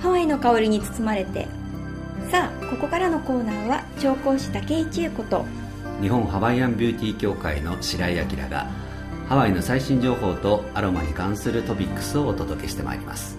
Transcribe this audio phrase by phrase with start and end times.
[0.00, 1.46] ハワイの香りに包まれて。
[2.30, 5.44] さあここからのコーナーは調香師竹井千恵子と。
[6.00, 8.66] 日本ハワイアンビューティー協会の白井明が
[9.28, 13.38] ハワイの最新情報とアロマに関するトピックスをお届けしてまいります。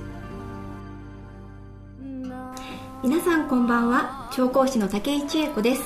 [3.03, 5.83] 皆さんこんばんは調香師の竹井千恵子です。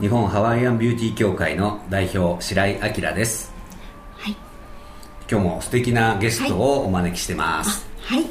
[0.00, 3.54] 日本ハワイアンビューティー協会の代表白井明です。
[4.16, 4.36] はい。
[5.30, 7.86] 今日も素敵なゲストをお招きしてます。
[8.02, 8.24] はい、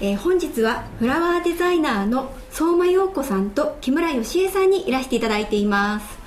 [0.00, 6.18] えー本日はフラワーデザイナーの相馬陽子さんと木村義恵さんにいらしていただいています。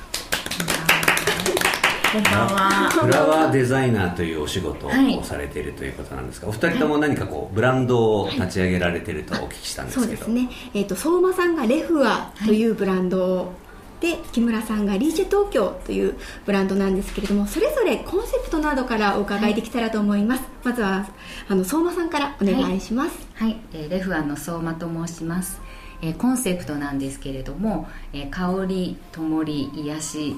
[2.12, 2.89] こんばんは。
[2.89, 5.17] フラワーデザイナーというお仕事はい。
[5.17, 13.53] をされているということなんですが、お二人とも何かこうブランドを立ち上げられているとお聞きしたんですけど、そうですね、えー、と相馬さんがレフアというブランド
[14.02, 21.08] で、木村さんがリーチェ東京というブランドなんですけれどもそれぞれコンセプトなどからお伺いできたらと思います、まずは
[21.48, 25.62] あの相馬さんからお願いします、はい、えーレフアンの相馬と申します。
[26.02, 30.36] えーコンセプトなんですけれども、えー香り、ともり、癒し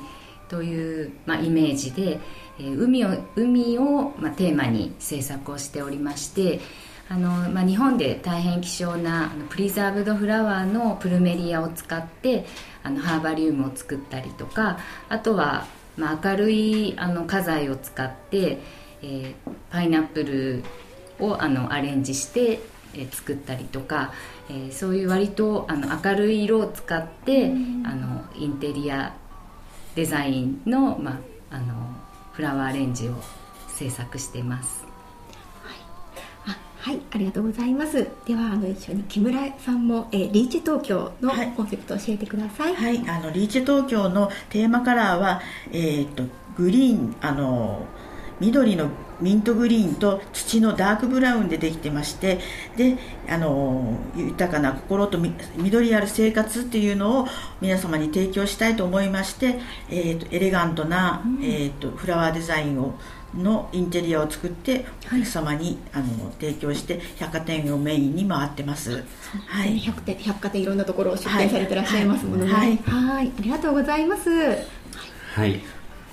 [0.50, 2.20] という、まあ、イメージで、
[2.60, 6.60] えー海を海を、まあ、テーマに制作をしておりまして。
[7.14, 12.48] あのまあ、日本で大変希少なあのプリザーブドフラワーのプルメリアを使って
[12.82, 18.58] あのハーバリウムを作ったりとかあとは、まあ、明るいあの花材を使って、
[19.04, 20.64] えーパイナップル
[21.20, 22.60] をあのアレンジして、
[22.96, 24.12] えー作ったりとか、
[24.50, 27.50] えーそういう割とあの明るい色を使って、あ
[27.94, 29.16] のインテリア
[29.94, 31.20] デザインの,、ま
[31.52, 31.74] あ、あの
[32.32, 33.14] フラワーアレンジを
[33.68, 34.84] 制作しています。
[34.88, 34.93] あ
[36.84, 38.06] はいありがとうございます。
[38.26, 41.48] ではあの一緒に木村さんも、えーリーチェ東京のはい。
[41.56, 46.24] コンセプトを教えてください、はい、あのリーチェ東京のテーマカラーは、えー、と
[46.58, 47.86] グリーンあの
[48.42, 48.90] 緑の
[49.22, 52.40] ミントグリーンと土のダークブラウンでできてまして
[52.76, 52.98] で
[53.30, 57.28] あの豊かな心とみ緑ある生活っていうのを
[57.62, 62.96] 皆様に提供したいと思いまして、えー、とエレガントな、えー、とフラワーデザインを
[63.36, 69.04] のインテリアを作ってお客様に、あの提供して百貨店をメインに回ってます。
[69.48, 69.80] はい。
[69.80, 72.52] 百店百貨店いろんなところを出店されてらっしゃいますものね。
[72.54, 72.78] はい。
[72.78, 73.32] はい。
[73.38, 74.30] ありがとうございます。
[75.36, 75.60] はい、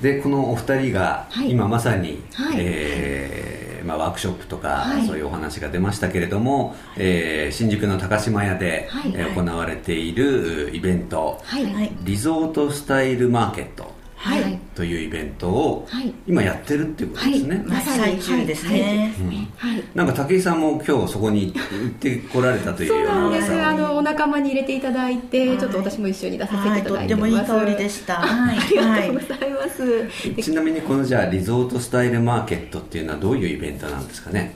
[0.01, 1.51] でこのお二人がはい。
[1.51, 2.57] 今まさに、はい。
[2.59, 5.07] えーまあ、ワークショップとか、はい。
[5.07, 9.13] そういうお話が出ましたけれども、えー新宿の高島屋で、はい。
[9.15, 11.65] えー行われているイベント、はい。
[11.65, 11.93] はい。
[12.03, 13.93] リゾートスタイルマーケット。
[14.17, 16.11] はい、はいというイベントを、はい。
[16.27, 17.67] 今やってるっていうことですね、はい。
[17.67, 18.19] まさに。
[18.23, 19.15] 最中ですね。
[19.59, 19.85] はい、はい。
[19.95, 25.59] なんか武井さんも今日そこに行ってこられたというそうようななんですあのお仲間に入れていただいて、はい。
[25.59, 28.23] ちょっと私も一緒に出させはい、ていただいとっててもいい香りでした。
[28.23, 34.55] ありがとうごはざいます、でちなみにこのじゃあリゾートスタイルマーケットっていうのはどういうイベントなんですかね？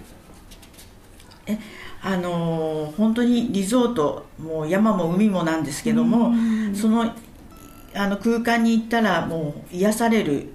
[1.47, 1.59] い、え
[2.03, 6.33] あのー本当にリゾートもう山も海もなんですけども
[6.75, 7.13] その
[7.95, 10.55] あの空間に行ったらもう癒される、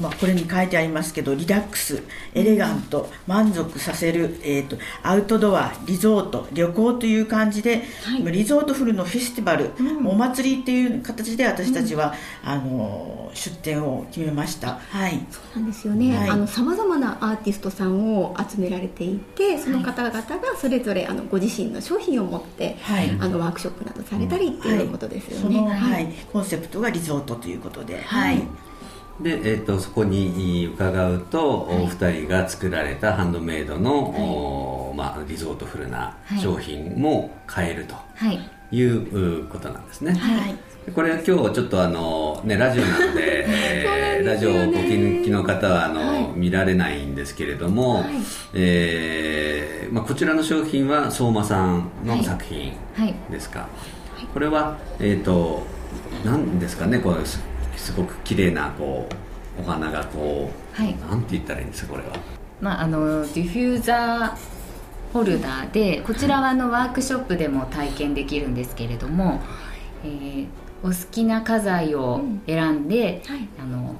[0.00, 2.02] まあ、これに書いてありますけどリラックス
[2.34, 8.32] エレガント満足させる、えー、とアウトドアリゾート旅行という感じで、はい。
[8.32, 9.70] リゾートフルのフェスティバル、
[10.06, 12.14] お祭りっていう形で私たちは、
[12.44, 14.80] あのー出店を決めました。
[14.88, 15.24] はい。
[15.30, 16.30] そうなんですよね、はい。
[16.30, 20.22] あのさまざまなアーティストさんを集められていてその方々が
[20.56, 23.10] それぞれあのご自身の商品を持って、はい。
[23.20, 26.06] あのワークショップなどされたりっていうことですよそね、の、はい。
[26.32, 28.42] コンセプトがリゾートということで、はい
[29.22, 33.98] で、えー、とそこに伺うと、お二人が作られたハンドメイドの、
[34.90, 38.38] おまあ、リゾートフルな商品も買えるとはい。
[38.72, 40.54] いううことなんですね、はい。
[40.86, 48.04] でこれは今日ちょっとあの、ね、ラジオなので えーラジオをご気抜きの方はあの、見られないんですけれども、
[48.52, 53.14] えーまあ、こちらの商品は相馬さんの作品はい。
[53.30, 53.68] ですか、
[54.32, 55.62] これはえっ、と
[56.24, 57.26] 何ですかねこう
[57.80, 59.08] すすごく綺麗なこ
[59.58, 60.96] うお花がこう、はい。
[60.98, 62.16] なんて言ったらいいんですかこれは。
[62.60, 69.40] まあ、あのディフューザーホルダーでこちらはあのワークショップでも体験できるんですけれども、
[70.04, 70.46] えー
[70.82, 73.48] お好きな花材を選んで、はい。
[73.58, 73.96] あの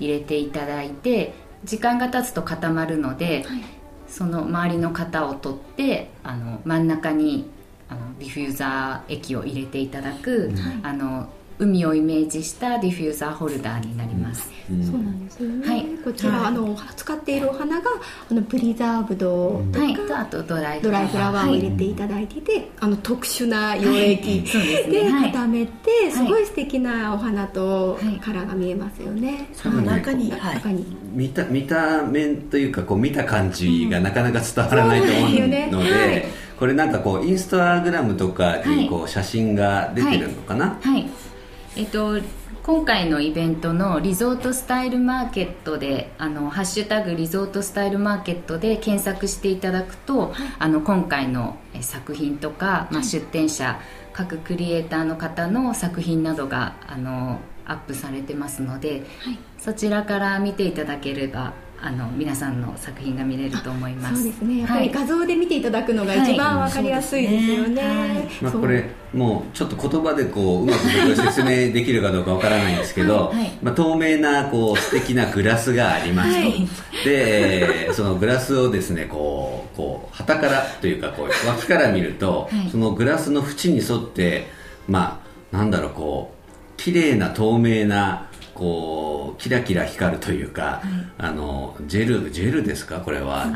[0.00, 1.34] 入れていただいて
[1.64, 3.62] 時間が経つと固まるので、はい。
[4.08, 7.50] その周りの型を取ってあの真ん中に
[7.90, 10.50] あのディフューザー液を入れていただく、
[10.82, 11.28] あの
[11.58, 14.84] 海をイメージしたディフューザーホルダーになります、うん。
[14.84, 15.84] そうなんですよね、はい。
[16.04, 16.46] こちら、はい。
[16.46, 17.90] あの使っているお花が
[18.30, 19.94] あのプリザーブドとか、はい。
[19.94, 30.54] とあとドライドライフラワーを入れていただいてて、あの特殊な溶液そうで固めて、すごい素敵なお花とはいカラーが見えますよね、その中にはい。
[30.56, 30.86] 中に。
[31.12, 36.22] 見た見た目というかこう見た感じがなかなか伝わらないと思うので、そうなん
[36.58, 41.08] これなんかこうインスタグラムとかにこう写真が出てるのかな、はい、はい、
[41.78, 42.18] えっと
[42.64, 53.80] 今回のイベントのリゾートスタイルマーケットであのハッシュタグリゾートスタイルマーケットで検索していただくと、はい、あの今回の作品とか、まあ、出展者、
[54.12, 59.04] 各クリエイターの方の作品などがあのアップされてますので、
[59.56, 64.16] そちらから見ていただければあの皆さんの作品が見れると思います。
[64.16, 64.58] そうですね。
[64.60, 67.82] やっぱり画像で見ていただくのが一番わかりやすいですよね。
[67.82, 68.14] はいね。
[68.14, 76.30] はい、まあ、これもうちょっと言葉でこううまく説明できるかどうかわからないんですけど、 はい、まあ、透明なこう素敵なグラスがあります。
[77.04, 84.48] と、でそのグラスをですねこうこう旗からというかこう脇から見ると、そのグラスの縁に沿って
[84.88, 85.20] ま
[85.52, 88.27] あなんだろうこう綺麗な透明な
[88.58, 92.98] こうキラキラ光るというか、はい、あのジェルジェルですか？
[92.98, 93.46] これは、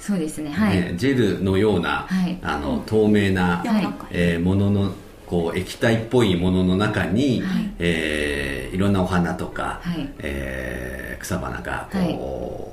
[0.00, 0.50] そうですね。
[0.50, 4.92] はい、ね、ジェルのような、はい、あの透明な、はい、えー、ものの
[5.26, 11.98] こう液体っぽいものの中に、はい、えー、いろんなお花とか、はい、えー、草花がこ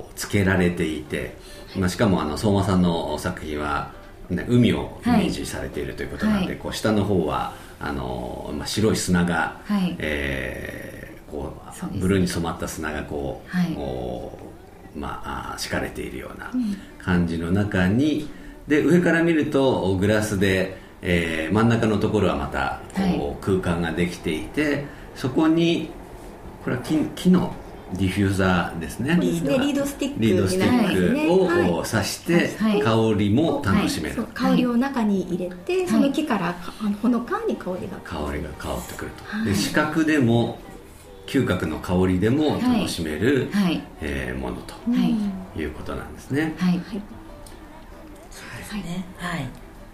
[0.00, 1.36] う、はい、つけられていて、
[1.76, 3.92] まあ、しかもあの相馬さんの作品は、
[4.28, 10.95] ね、海をイメージされているということなので、こう下の方はあの、まあ、白い砂が、はい、えー
[11.30, 11.52] こ
[11.94, 16.50] うブルーに染まった砂がこう、はい、まあ敷かれているような
[16.98, 18.28] 感じの中に、
[18.68, 22.80] で上から見るとグラスで、えー、真ん中のところはまた
[23.18, 24.84] こう、空間ができていて
[25.14, 25.90] そこに
[26.64, 27.54] これは木木の
[27.94, 29.16] ディフューザーですね。
[29.20, 32.50] リードスティックリードスティックを刺して、
[32.82, 36.52] 香りも楽しめる、香りを中に入れて、その木から
[37.00, 37.96] ほのかに香りが。
[38.02, 40.58] 香りが香ってくると、で視覚でも
[41.26, 44.74] 嗅覚の香りでも楽しめる、はい、えー、ものと、
[45.56, 46.54] い、うことなんですね。
[46.56, 46.82] はい、はい、
[48.30, 49.04] そうですね。
[49.18, 49.46] はい。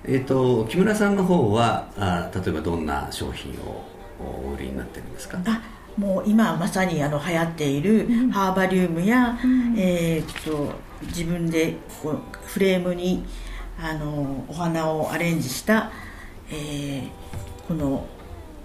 [0.04, 3.84] えっ、ー、と木村さんの方はあ例えばどんな商品を
[4.20, 5.38] お売りになってるんですか？
[5.46, 5.62] あ
[5.96, 13.24] もう今まさにあの流行っているハーバリウムや、うん、えっと自分でこうフレームに
[13.80, 15.90] あのお花をアレンジした、
[16.50, 17.08] えー、
[17.68, 18.06] この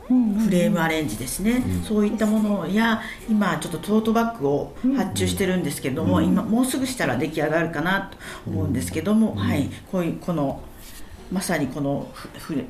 [0.08, 8.18] フレームアレンジですね、うん、そういったものや今ちょっとトートバッグを発注してるんですけども、うん、今もうすぐしたら出来上がるかなと
[8.48, 9.70] 思うんですけども、うん、はい。
[9.92, 10.62] こういうこの
[11.32, 12.10] まさにこの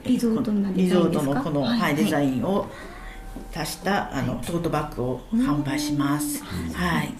[0.03, 2.67] リゾートのリゾートのこの、はい、はい、デザインを
[3.55, 7.13] 足したあのトートバッグを販売します、はい。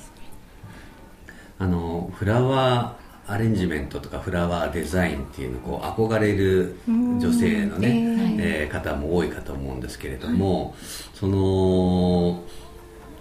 [1.60, 10.74] あのフラワーアレンジメントとかフラワーデザインっていうのこう憧れる女性のね、えー、方も多いかと思うんですけれども、はい、
[11.13, 12.44] その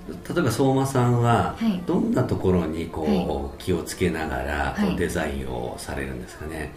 [0.08, 1.56] 例えば相馬さんは
[1.86, 6.72] どんなところにこう気をつけながらこうデザインをされるんですかね、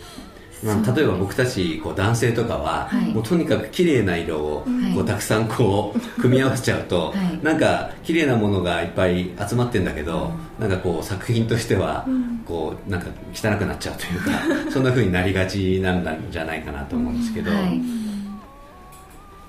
[0.64, 12.06] まあ、例えば僕たちこう男性とかは、もうとにかく綺麗な色をこうたくさんこう組み合わせちゃうと、なんか綺麗なものがいっぱい集まってんだけど、なんかこう作品としては
[12.46, 14.32] こうなんか汚くなっちゃうというか、
[14.72, 17.52] そんなふうになりがちなんじゃないかなと思うんですけど、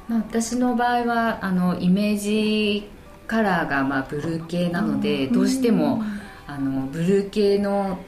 [0.08, 2.88] まあ、私の場合はあのイメージ
[3.26, 6.02] カラーがまあブルー系なので、どうしても
[6.46, 7.98] あのブルー系の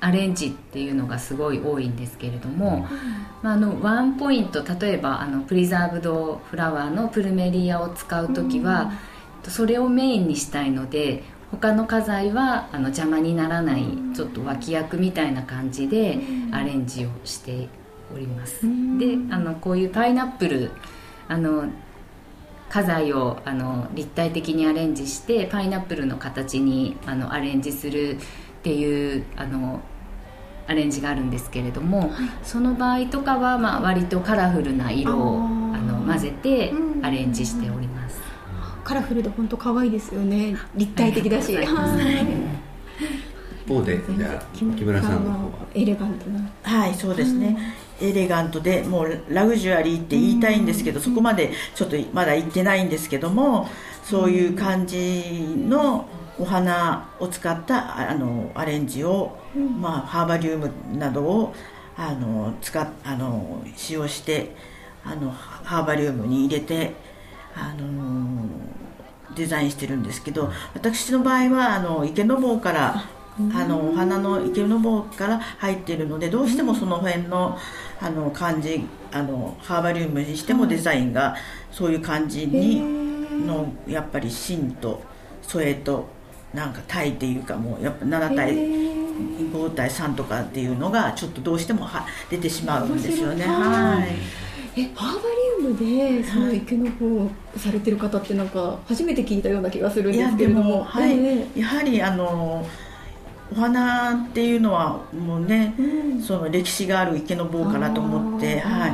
[0.00, 2.86] アレンジっていうのがすごい多いんですけれども、
[3.42, 8.92] まあ、あのワンポイント例えばあのプリザーブドフラワーのプルメリアを使う時は、
[9.48, 16.18] それをメインにしたいので他の花材はあの邪魔にならないちょっと脇役みたいな感じで
[16.50, 17.68] アレンジをして
[18.14, 20.70] おります、であのこういうパイナップル
[21.28, 21.66] あの
[22.68, 28.18] 花材をあの立体的にアレンジしてパイナップルの形にあのアレンジする
[28.66, 29.80] っていうあの
[30.66, 32.10] アレンジがあるんですけれども、はい、
[32.42, 38.20] その場合とかは、まあ、割とカラフルな色をあの混ぜてアレンジしております、
[38.82, 40.56] カラフルで本当可愛いですよね。
[40.74, 41.64] 立体的だし、一
[43.68, 46.50] 方でじゃ木村さんのエレガントな。
[46.64, 47.56] はいそうですね、
[48.00, 53.68] エレガントでもうラグジュアリーって言いたいんですけど、そこまでちょっとまだ言ってないんですけども
[54.02, 56.08] そういう感じの
[56.38, 61.54] お花を使ったあのアレンジを、うん、まあ、ハーバリウムなどを
[61.96, 64.54] あの使あの使用して
[65.04, 66.92] あのハーバリウムに入れて
[67.54, 68.46] あの
[69.34, 73.04] デザインしてるんですけど私の場合はあの池の棒から
[73.38, 77.58] あのお花の池の棒から入っているのでどうしてもその辺の
[78.00, 81.36] あの感じあのハーバリウムにしてもデザインが
[81.70, 82.80] そういう感じに
[83.46, 85.02] のやっぱり芯と
[85.42, 86.08] 添えと
[86.56, 93.44] なんかタイっていうかもうやっぱ7体5対3とかっていうのがちょっとどうしてもは出てしまうんですよね。
[93.44, 94.02] は
[94.74, 94.80] い。
[94.80, 95.20] えハーバ
[95.62, 100.82] リウムでその池の方をされてる方ってなんか初めて聞いたような気がするんですけれども。
[100.84, 102.66] はい、やはりあの
[103.52, 105.82] お花っていうのはもうね、う
[106.16, 108.92] ん、その歴史がある池の棒かなと思って、はい、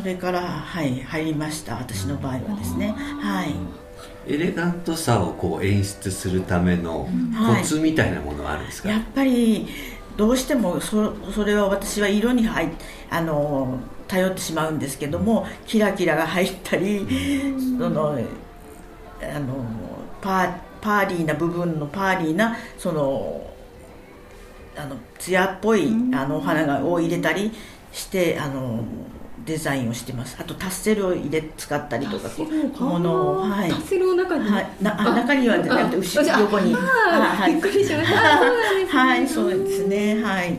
[0.00, 2.94] それから、はい、入りました私の場合はですね。
[3.20, 3.81] はい
[4.26, 7.08] エレガントさをこう演出するための
[7.58, 9.68] コツみたいなものはあるんですか、はい、やっぱり
[10.16, 12.70] どうしてもそそれは私は色に入
[13.10, 17.06] あの頼ってしまうんですけどもキラキラが入ったり
[17.78, 18.18] その
[19.22, 19.64] あの
[20.20, 23.50] パーパーリーな部分のパーリーなその
[24.76, 27.52] あの艶っぽいあのお花がを入れたり
[27.92, 28.84] してあの
[29.44, 30.36] デザインをしてます。
[30.40, 32.44] あとタッセルを入れ使ったりとか小
[32.84, 36.74] 物を、はい、タッセルを中に、はい、な中にはなくて後ろ横に。
[36.74, 38.18] はい、びっくりしました。
[38.98, 40.22] はいそうですね。
[40.22, 40.58] はい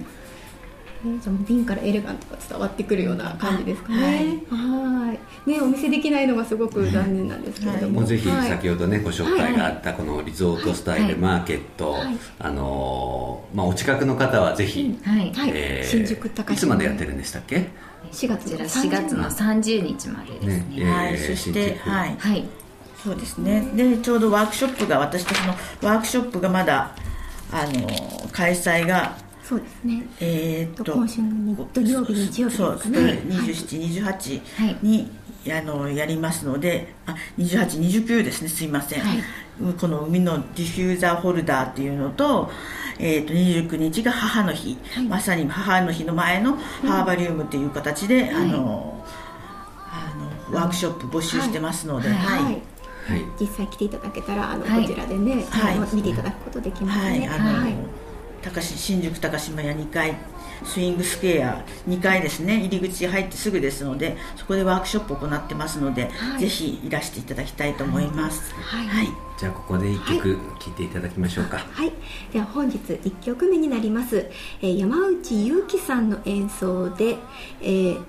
[1.03, 4.41] ね、じゃ瓶からエレガントが伝わってくるような感じですかね。
[4.49, 5.13] は
[5.45, 5.49] い。
[5.49, 7.99] ね、お見せできないのがすごく残念なんですけれども。
[7.99, 11.97] もうぜひ先ほどね、ご紹介があったこのリゾートスタイルマーケット、
[12.39, 17.67] あのまあお近くの方はぜひ、はい、え新宿高いつまでやってるんでしたっけ
[18.11, 20.89] ？4月こ4月の30日までですね。
[20.89, 22.15] はい、そしてはい。
[22.17, 22.45] はい。
[23.03, 23.69] そうですね。
[23.75, 26.95] でちょうどワークショップが私たちのワークショップがまだ
[27.51, 30.07] あの開催がそうですね。
[30.21, 33.21] えー、っと今週の土曜日日曜日ですかね。
[33.27, 35.11] 27、28に、
[35.45, 38.47] はい、あのやりますので、あ28、29ですね。
[38.47, 39.01] すいません。
[39.01, 39.19] はい、
[39.77, 42.49] この海のディフューザーホルダーっていうのと。
[42.99, 49.03] えー、と29日が母の日、はい、まさに母の日の前のハーバリウムっていう形で、あの
[49.89, 50.13] あ
[50.51, 52.61] のワークショップ募集してますので、はい、
[53.39, 57.27] 実際来ていただけたらあの、こちらでね、はい、見ていただくことできますね。
[57.27, 58.02] はい、あの
[58.43, 60.15] 高新宿高島屋2階
[60.65, 62.57] スイングスクエア2階ですね。
[62.65, 69.07] 入り口入ってすぐですのでそこでワークショップを行ってますので、はい、ぜひいらしていただきたいと思います、はい、はい、
[69.39, 71.57] じゃあここで1曲聴いていただきましょうか。
[71.57, 71.91] はい、
[72.31, 74.29] では本日1曲目になります、
[74.61, 77.17] えー、山内優輝さんの演奏で、
[77.61, 78.03] えー、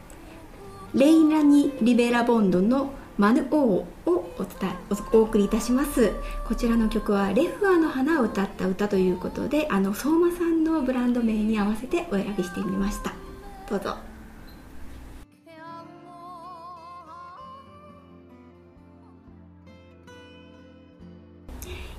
[0.95, 4.75] レイラニ・リベラボンドの「マヌオーをお伝え
[5.13, 6.13] お送りいたします。
[6.49, 13.13] こちらの曲はレフアの花を歌った歌ということであの相馬さんのブランド名に合わせてお選びしてみました。
[13.71, 13.97] どうぞ。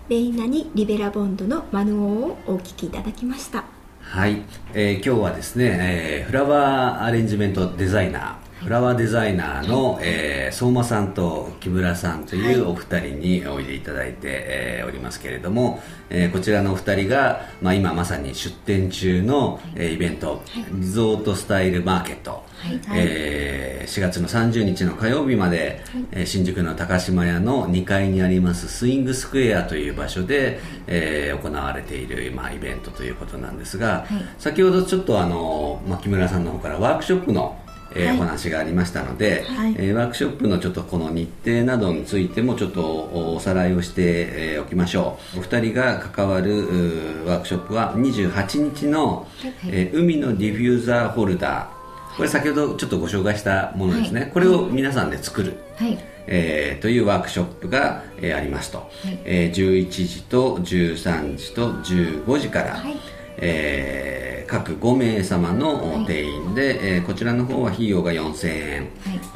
[0.09, 3.63] レイナにリベラボンドのマヌオーをお聴きいただきました。
[4.01, 4.43] はい、
[4.73, 20.41] えー、今日はですね、えー、フラワーアレンジメントデザイナーフラワーデザイナーの、えー、相馬さんと木村さんというお二人においでいただいて、えー、おりますけれども、えー、こちらのお二人が、まあ、今まさに出店中の、えー、イベント、
[20.73, 22.41] リゾートスタイルマーケット、は
[22.73, 22.81] い。
[22.95, 37.59] えー、4月の30日の火曜日まで、はい、新宿の高島屋の2階にありますスイングスクエアという場所で、えー、行われている、まあ、イベントということなんですが、はい、先ほどちょっとあの、まあ、木村さんの方からワークショップの
[37.95, 45.39] えー、はい、お話がありましたので、はい、えー、ワークショップのちょっとこの日程などについてもちょっとおさらいをして、えー、おきましょう。
[45.39, 51.75] お二人が関わるワークショップは28日の、はい、えー、海のディフューザーホルダー。
[52.17, 55.97] これ先ほどちょっとご紹介したものですね、これを皆さんで作る、はい。
[56.27, 59.19] えー、というワークショップが、えー、ありますと、はい。
[59.25, 62.95] えー、11時と13時と15時から、はい
[63.37, 64.15] えー
[64.47, 68.89] 各5名様の定員で、はい、えー、こちらの方は費用が4000円、はい、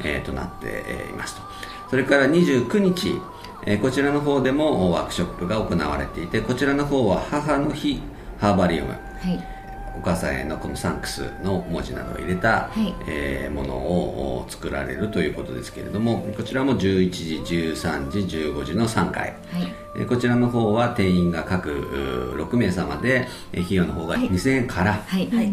[0.04, 1.42] えー、となっていますと。
[1.90, 3.20] それから29日、
[3.66, 8.00] えー、こちらの方でもワークショップが行われていてこちらの方は母の日
[8.38, 8.96] ハーバリウム、は
[9.28, 9.59] い
[9.96, 19.34] お母さんへのこのサンクスの文字などを入れた、はい、えー、ものを作られるということですけれどもこちらも11時13時15時の3回、はい、
[19.96, 25.28] えー、こちらの方は定員が各6名様で費用の方が2000円から、はい。
[25.30, 25.52] はい。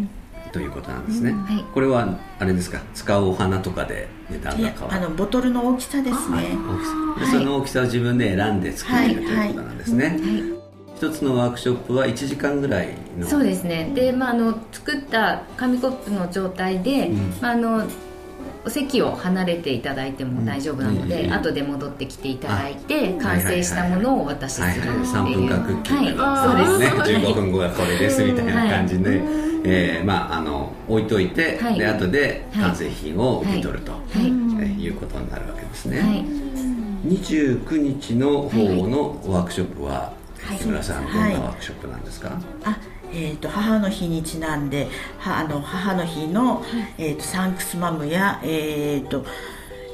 [0.50, 2.80] ということなんですね、うんはい、これはあれですか？
[2.94, 4.94] 使うお花とかで値段が変わる。
[4.94, 6.56] あのボトルの大きさですね。
[7.18, 10.18] 大きさ、その大きさを自分で選んで作れる、ということなんですね、
[10.98, 13.24] はい一つのワークショップは1時間ぐらいの。
[13.24, 13.92] そうですね。
[13.94, 17.86] で、まあ、あの作った紙コップの状態で、うん、まあ、あの
[18.66, 26.66] お席を離れていただいても大丈夫なので、うん、後で戻ってきていただいて完成したものをお渡しするっていう、はいはい、3分間クッキングはい。
[26.66, 27.18] そうですね。
[27.18, 29.18] 15分後はこれですみたいな感じで、はい、
[29.64, 34.00] えー、まああの置いといて、はい、で後で完成品を受け取ると、はい。
[34.10, 36.24] えー、いうことになるわけですね、はい、
[37.06, 40.27] 29日の方のワークショップは木
[40.64, 42.78] 村さん、どんなワークショップなんですか、あ
[43.12, 44.88] えーと、母の日にちなんで
[45.18, 46.62] はあの母の日の、
[46.98, 49.24] えーと、サンクスマムや、えーと、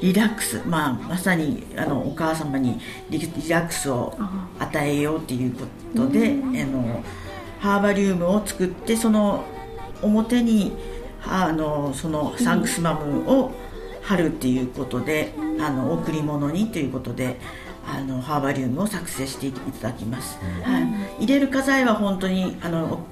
[0.03, 2.81] リラックス、まあ、まさにあのお母様に
[3.11, 4.17] リラックスを
[4.59, 7.03] 与えようということで、あの
[7.61, 9.45] ハーバリウムを作ってその
[10.03, 10.77] 表に
[11.27, 13.53] あのそのサンクスマムを
[14.03, 17.41] 貼るっていうことで、あの贈り物にということで
[17.87, 20.81] あのハーバリウムを作成していただきます、は
[21.19, 23.07] い、入れる花材は本当にあの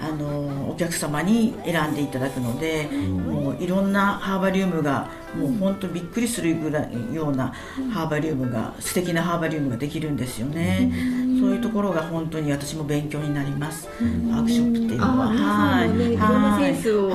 [0.00, 7.52] あのお客様に選んでいただくので、うん、もういろんなハーバリウムがもう本当びっくりするぐらいような
[7.92, 15.26] ハーバリウムが素敵なハーバリウムができるんですよね、うん、そういうところが本当に私も勉強になります、うん、ワークショップっていうのは。
[15.26, 17.10] はい、ね、はい、そう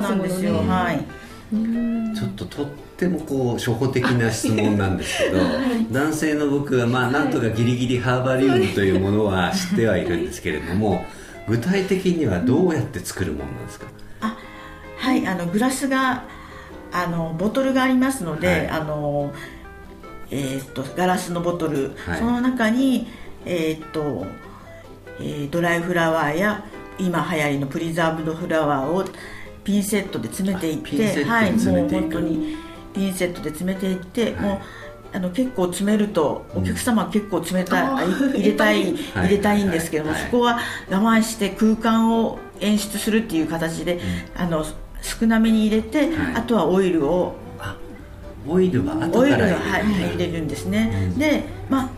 [0.00, 0.54] なんですよ。
[0.66, 1.04] はい。
[2.16, 11.04] ちょっととってもこう初歩的な質問なんですけど、 はい、男性の僕はまあなんとかギリギリハーバリウムというものは知ってはいるんですけれども
[11.46, 13.86] 具体的にはどうやって作るものなんですか、
[14.22, 14.36] あ
[14.96, 16.24] はいあのグラスが
[16.90, 19.30] あのボトルがありますので、はい、あの
[20.30, 23.08] えー、っとガラスのボトル、はい、その中に
[23.44, 24.26] えー、っと、
[25.20, 26.64] えー、ドライフラワーや
[26.98, 29.04] 今流行りのプリザーブドフラワーを
[29.64, 32.56] ピンセットで詰めていってはいもう本当に
[32.96, 34.58] ピンセットで詰めていって、はい、もう
[35.16, 39.62] あの結構詰めるとお客様は結構詰めたい、うん、入れたい 入れたい。
[39.62, 40.58] んですけども、そこは
[40.90, 43.96] 我慢して空間を演出するっていう形で、う
[44.38, 44.64] ん、あの
[45.02, 47.34] 少なめに入れて、あとはオイルを。
[48.48, 49.84] オイルは後から入れる、はい、
[50.14, 51.88] 入れるんですね、でまあ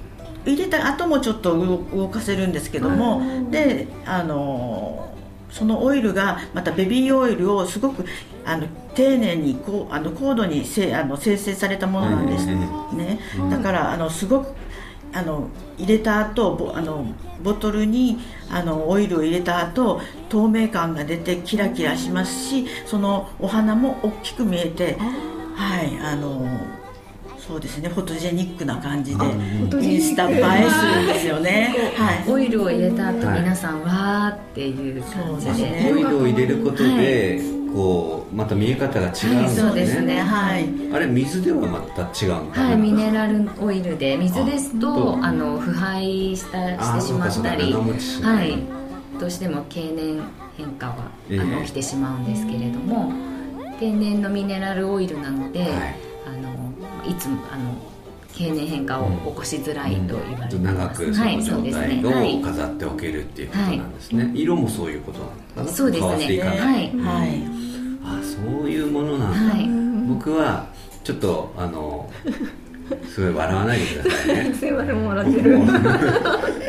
[0.47, 1.59] 入れた後もちょっと
[1.95, 5.08] 動かせるんですけども、であの
[5.51, 8.05] そのオイルがまたベビーオイルをすごく
[8.45, 14.55] あの丁寧にこうあの高度にせあの生成されたものなんですね、だからあのすごく
[15.13, 17.07] あの入れた後ボあの
[17.43, 18.19] ボトルに
[18.51, 24.97] あのオイルを入れた後透明感が出てキラキラしますしそのお花も大きく見えて
[25.55, 26.47] はいあの
[27.49, 27.89] そうですね。
[27.89, 35.91] フォトジェニックな感じでインスタ映えするんですよね、はい、オイルを入れた後、皆さんわーっていう感じで。
[35.91, 37.41] オイルを入れることで、
[37.73, 40.21] こうまた見え方が違うんですね、はい、そうですね。
[40.21, 40.69] はい。
[40.93, 44.19] あれ水ではまた違うのはいミネラルオイルで。
[44.19, 48.59] 水ですとあの腐敗したしてしまったりはい。
[49.19, 50.21] どうしても経年
[50.59, 50.97] 変化は、
[51.31, 53.11] あの起きてしまうんですけれども
[53.81, 56.08] 天然のミネラルオイルなので、はい
[57.07, 57.75] いつもあの
[58.33, 65.63] 経年変化を起こしづらいと言われてます、うん、長くその状態を飾っておけるっていうことなんですね、はい、色もそういうことなのか？
[65.65, 66.11] なそうですね。
[66.11, 66.21] はい、
[66.97, 67.43] はい、
[68.05, 69.69] あそういうものなんだ、はい、
[70.09, 70.69] 僕は
[71.03, 72.09] ちょっとあの
[73.13, 74.55] すごい笑わないでくださいね。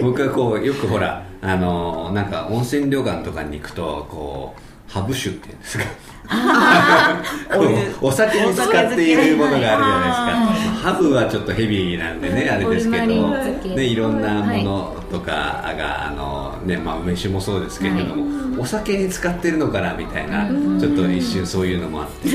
[0.01, 5.85] 僕はこうよくほらあのなんか温泉旅館とかに行くとこうハブ酒っていうんですか。
[8.01, 10.91] お酒に使っているものがあるじゃないですか。
[10.91, 15.31] ハブはちょっとヘビーなんでねあれですけど、ね、いろんなものとか
[15.77, 20.47] があの、ねまあ、梅酒もそうですけれども、お酒に使ってるのかなみたいな
[20.79, 22.29] ちょっと一瞬そういうのもあって、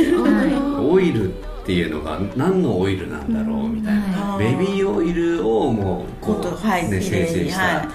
[0.80, 7.88] オイルってっていうのが何のオイルなんだろうみたいな、ベビーオイルをもうこう、はい、ね、生成した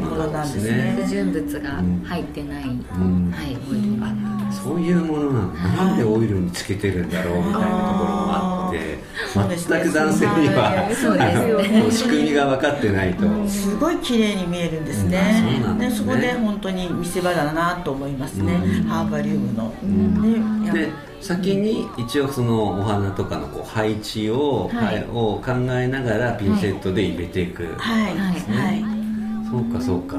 [0.00, 0.98] ものなんですね。
[1.00, 1.70] 不純物が
[2.04, 3.30] 入ってない、うん。
[3.30, 8.98] はい、オイルあそういうものなんなんでオイルにつけてるんだろうみたいなところもあって
[9.34, 10.88] 全く男性には、
[11.90, 18.52] 仕組みが分かってないと、すごい綺麗に見えるんですね,、でそこで本当に見せ場だなと思いますね、
[18.88, 19.72] ハーバリウムの、
[20.72, 20.90] で
[21.20, 28.84] 先に一応そのお花とかのこう配置を,、はい、を考えながらピンセットで入れていく、はい、はい、
[29.50, 30.16] そうかそうか。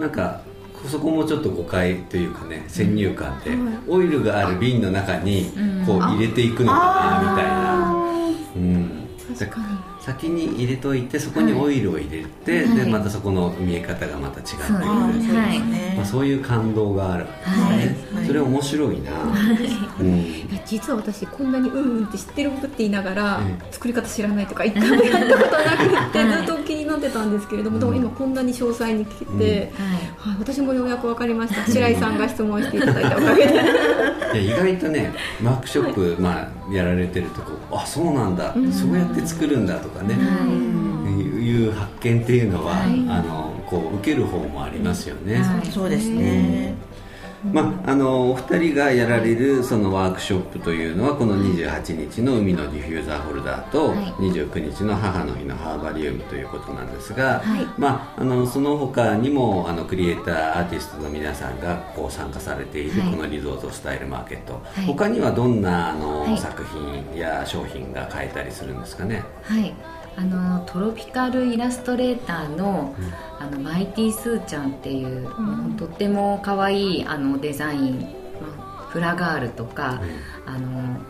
[0.00, 0.40] なんか
[0.88, 3.50] そこもちょっと誤解というかね先入観で、
[3.86, 5.52] オイルがある瓶の中に
[5.86, 7.89] こう入れていくのかなみたいな、
[8.56, 9.69] うん、確かに。
[10.10, 15.60] 先に入れといてそこにオイルを入れて、はい、でまたそこの見え方がまた違ってくる、はい。
[15.96, 17.32] まあ、そういう感動があるんで
[17.94, 19.12] すね、はい、それ面白いな、
[20.00, 20.24] うん、
[20.66, 30.38] 実は私こんなにうんうんって知ってることって言いながら、作り方知らないとか一回もやったことなくてずっと気になってたんですけれども、でも今こんなに詳細に聞いて、はい。
[30.40, 31.64] 私もようやく分かりました。
[31.70, 33.60] 白井さんが質問していただいたおかげで。
[34.34, 40.80] いや意外とねワークショップ、まあ、やられてるとこあそうなんだ、そうやって作るんだとかね、い。
[41.68, 46.74] う発見っていうのは、あのこう受ける方もありますよね、そうですね、
[47.44, 69.24] まあ、あのお二人がやられるそのワークショップというのはこの28日の海のディフューザーホルダーと29日の母の日のハーバリウムということなんですが、はい、まあ、あのその他にもあのクリエイターアーティストの皆さんがこう参加されているこのリゾートスタイルマーケット、はい、他にはどんなあの、はい、作品や商品が買えたりするんですかね？
[69.42, 69.74] はい。
[70.16, 78.00] あのトロピカルイラストレーターのうん、あのマイティスーちゃんっていう、うん、とっても可愛いあのデザイン、
[78.38, 80.02] まフラガールとか、
[80.46, 81.00] うん、あの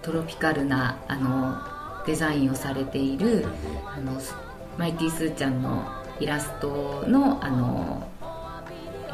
[0.00, 1.60] トロピカルなあの
[2.06, 3.44] デザインをされている、
[3.84, 4.20] あの
[4.78, 5.84] マイティスーちゃんの
[6.20, 8.08] イラストのあの、
[8.70, 9.10] え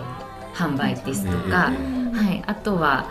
[0.52, 3.10] ー、販売ですとか、はい、あとは、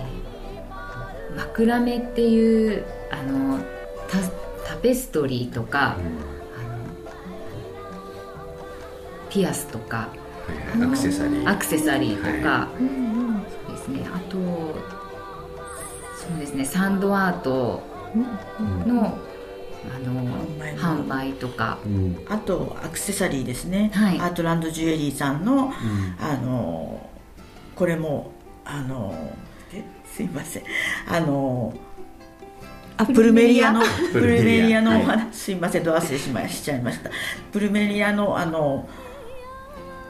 [0.00, 3.60] えー、マクラメっていうあの
[4.66, 6.00] タペストリーとか、う
[9.26, 10.08] ん、ピアスとか、
[10.82, 11.48] アクセサリー。
[11.48, 12.82] アクセサリーとか、はい、
[13.66, 14.08] そうですね。
[14.12, 14.36] あと
[16.16, 16.64] そうですね。
[16.64, 17.82] サンドアート
[18.86, 19.18] の、
[19.84, 25.70] あの販売とか、うん、あとアクセサリーですね、はい、アートランドジュエリーさんの、うん、
[26.18, 27.08] あの
[27.74, 28.32] これも
[28.64, 29.14] あの
[30.04, 30.64] すいません。
[31.08, 31.72] あの
[32.96, 33.80] あプルメリアの
[34.12, 34.82] プルメリア。
[34.82, 35.84] の、はい、すいません。
[35.84, 37.10] ど忘れしましちゃいました。
[37.50, 38.86] プルメリアのあの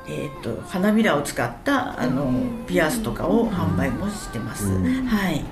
[0.08, 2.32] えーと、花びらを使ったあの
[2.66, 5.44] ピアスとかを販売もしてます、うん、はい、はい。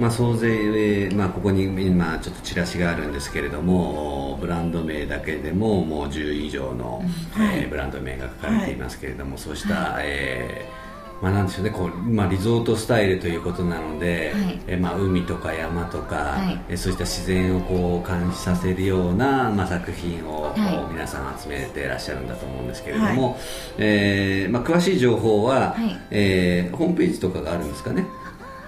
[0.00, 10.81] まあ、総勢、まあ、ここに今ちょっとチラシがあるんですけれどもブランド名だけでももう10以上の、はい、えー、ブランド名が書かれていますけれども、はい、そうした、はい、えー
[11.22, 23.40] まあ、なんでしょうねこう、まあ、リゾートスタイルということなので、はい、えまあ、海とか山とか、はい、えそういった自然をこう感じさせるような、まあ、作品を、はい、皆さん集めていらっしゃるんだと思うんですけれども、はい、
[23.78, 28.04] えー、まあ、詳しい情報は、はい、えー、ホームページとかがあるんですかね？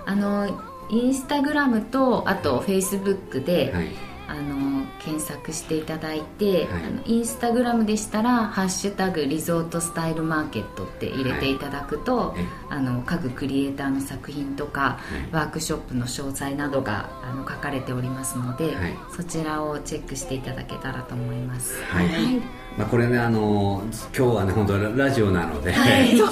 [0.07, 3.89] あのインスタグラムとあとフェイスブックで、はい
[4.27, 14.99] あの検索していただいて、はい、あのインスタグラムでしたら「ハッシュタグリゾートスタイルマーケット」って入れていただくと、はい、あの各クリエイターの作品とか、は
[15.31, 18.75] い、ワークショップの詳細などがあの書かれておりますので、
[19.15, 21.83] そちらをチェックしていただけたらと思います。
[21.85, 22.41] はい。
[22.77, 23.85] まあ、これねあの
[24.17, 26.25] 今日はね本当ラジオなので、ず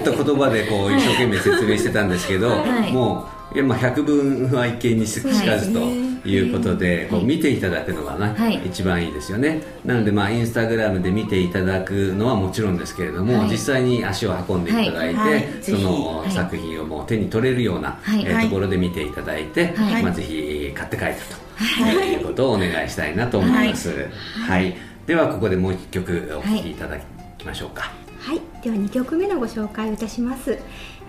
[0.00, 2.48] っと言葉でこう一生懸命説明してたんですけど、
[2.92, 5.80] もういやまあ百聞は一見にしかずと。
[5.80, 5.99] い
[6.38, 9.62] うことで、こう見ていただくのがね、はい、一番いいですよね。
[9.84, 22.16] なのでまあインスタグラムで見ていただくのはもちろんですけれども、はい、実際に足を運んでいただいて、はい、その作品をもう手に取れるような、えー、ところで見ていただいて、まあ、ぜひ買って帰ったと、い。
[22.16, 24.08] うことをお願いしたいなと思います、
[24.46, 24.74] はい。
[25.06, 26.98] ではここでもう一曲お聴きいただ
[27.38, 27.90] きましょうか。
[28.18, 28.40] はい。
[28.62, 30.58] では2曲目のご紹介をいたします。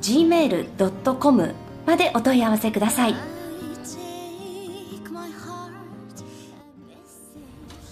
[0.00, 1.54] gmail.com
[1.86, 3.14] までお問い合わせください。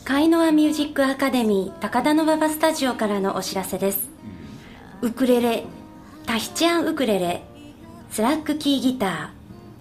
[0.04, 4.08] カイノアミュージックアカデミー高田馬場スタジオからのお知らせです。
[5.02, 5.64] ウクレレ
[6.24, 7.42] タヒチアンウクレレ
[8.16, 9.28] スラックキーギター、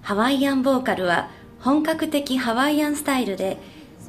[0.02, 1.30] ハワイアンボーカルは
[1.62, 3.58] 本格的ハワイアンスタイルで、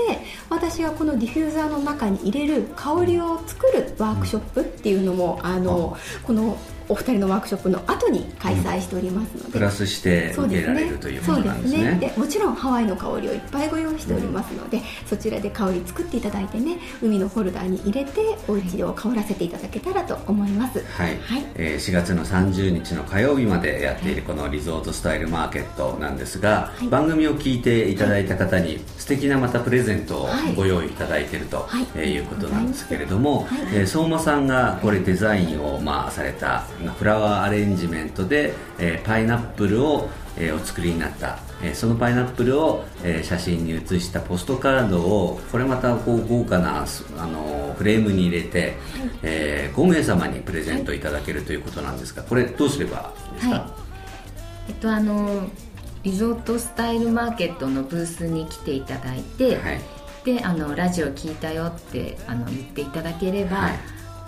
[0.50, 5.60] 私がこのディフューザーの中に入れる香りを作るワークショップっていうのも、うん、あ。
[5.60, 6.58] のこの
[6.90, 11.98] お二人のワークショップの後に開催しておりますので、うん、プラスして受けられる、ということなんですね。
[12.00, 20.80] で、ね、もちろんハワイの香りをいっぱいご用意しておりますので、うん、そちらで香り作っていただいてね海のホルダーに入れてお家で香らせていただけたらと思います。
[20.80, 31.88] はい、はい、えー、4月の30日の火曜日までやっているこのリゾートスタイルマーケットなんですが、はい、番組を聞いていただいた方に素敵なまたプレゼントをご用意いただいていると、はい。
[31.96, 33.48] えー、いうことなんですけれども、はい。
[33.74, 36.62] えー、相馬さんがこれデザインをまあされた
[36.98, 46.86] フラワーアレレンジメントで、えー、パイナップルを、えー、お作りになった、えー、そのパイナップルを、えー、写真に写したポストカードをこれまたこう豪華な、
[47.18, 48.78] あのフレームに入れて、
[49.24, 53.72] えー、5名様にプレゼントいただけるということなんですがこれどうすればですか、はい、
[54.70, 55.50] えっとあの
[56.04, 59.82] リゾートスタイルマーケットのブースに来ていただいて、はい、
[60.24, 63.80] であのラジオ聞いたよってあの言っていただければ、はい。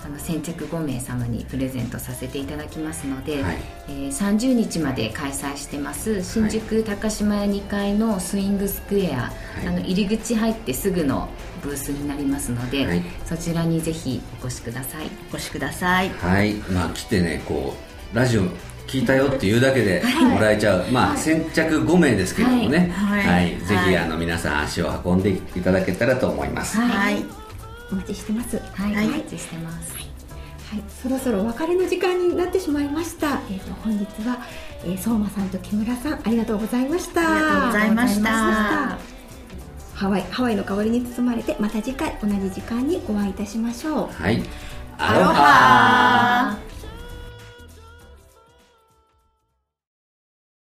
[0.03, 3.57] あの先着5名様にプレゼントさせていただきますので、はい、
[3.87, 6.23] えー、30日まで開催してます。
[6.23, 9.31] 新宿高島屋2階のスイングスクエア、は
[9.63, 11.29] い、あの入り口入ってすぐの
[11.61, 15.05] ブースになりますので、はい、そちらにぜひお越しください。
[15.31, 16.09] お越しください。
[16.09, 16.55] はい。
[16.55, 17.75] まあ来てねこ
[18.13, 18.43] うラジオ
[18.91, 26.77] 聞いたよっていうだけでもらえちゃう、はい、まあ、先着5名ですけどもね、はい、はい、ぜひあの皆さん足を運んでいただけたらと思います。
[26.77, 27.23] はい。
[27.89, 28.57] お待ちしてます。
[28.57, 29.95] はい、はい、お待ちしてます。
[29.95, 33.39] はい、そろそろお別れの時間になってしまいました。
[33.49, 34.39] えっ、ー、と本日は、
[34.83, 37.21] えー、相馬さんと木村さんありがとうございました。
[37.21, 38.31] ありがとうございました。
[39.93, 44.21] ハワイハワイの香りに包まれてまた次回同じ時間にお会いいたしましょう。
[44.21, 44.43] はい。
[44.97, 46.57] アロハ